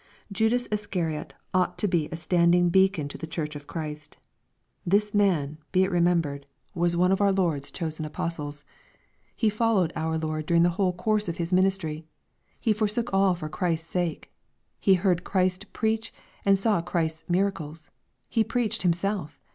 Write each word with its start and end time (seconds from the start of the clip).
Judas 0.31 0.67
Iscarot 0.71 1.35
ought 1.53 1.77
to 1.77 1.87
be 1.87 2.09
a 2.11 2.15
standing 2.15 2.69
beacon 2.69 3.07
to 3.09 3.19
the 3.19 3.27
church 3.27 3.55
of 3.55 3.67
Christ. 3.67 4.17
This 4.83 5.13
man, 5.13 5.59
be 5.71 5.83
it 5.83 5.91
remembered, 5.91 6.47
was 6.73 6.97
one 6.97 7.15
390 7.15 7.15
EXPOSITORY 7.15 7.19
THOUGHTS. 7.19 7.19
of 7.19 7.21
our 7.21 7.45
Lord's 7.45 7.71
chosen 7.71 8.05
apostles. 8.43 8.65
He 9.35 9.49
followed 9.51 9.93
our 9.95 10.17
Lord 10.17 10.47
during 10.47 10.63
the 10.63 10.69
whole 10.69 10.91
course 10.93 11.29
of 11.29 11.37
His 11.37 11.53
ministry. 11.53 12.07
He. 12.59 12.73
forsook 12.73 13.13
all 13.13 13.35
for 13.35 13.47
Christ's 13.47 13.91
sake. 13.91 14.31
He 14.79 14.95
heard 14.95 15.23
Christ 15.23 15.71
preach 15.71 16.11
and 16.47 16.57
sa^ 16.57 16.83
Christ's 16.83 17.23
miracles. 17.29 17.91
He 18.27 18.43
preached 18.43 18.81
himself. 18.81 19.39